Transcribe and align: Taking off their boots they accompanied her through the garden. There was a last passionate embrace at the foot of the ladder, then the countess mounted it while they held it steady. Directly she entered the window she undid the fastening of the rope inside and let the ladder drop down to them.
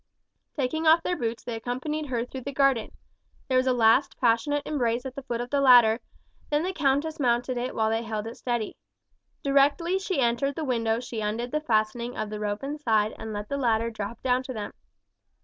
Taking 0.57 0.87
off 0.87 1.03
their 1.03 1.15
boots 1.15 1.43
they 1.43 1.53
accompanied 1.53 2.07
her 2.07 2.25
through 2.25 2.41
the 2.41 2.51
garden. 2.51 2.91
There 3.47 3.57
was 3.59 3.67
a 3.67 3.71
last 3.71 4.17
passionate 4.17 4.63
embrace 4.65 5.05
at 5.05 5.13
the 5.13 5.21
foot 5.21 5.41
of 5.41 5.51
the 5.51 5.61
ladder, 5.61 5.99
then 6.49 6.63
the 6.63 6.73
countess 6.73 7.19
mounted 7.19 7.55
it 7.55 7.75
while 7.75 7.91
they 7.91 8.01
held 8.01 8.25
it 8.25 8.35
steady. 8.37 8.75
Directly 9.43 9.99
she 9.99 10.19
entered 10.19 10.55
the 10.55 10.65
window 10.65 10.99
she 10.99 11.21
undid 11.21 11.51
the 11.51 11.61
fastening 11.61 12.17
of 12.17 12.31
the 12.31 12.39
rope 12.39 12.63
inside 12.63 13.13
and 13.19 13.31
let 13.31 13.47
the 13.47 13.57
ladder 13.57 13.91
drop 13.91 14.23
down 14.23 14.41
to 14.41 14.53
them. 14.53 14.73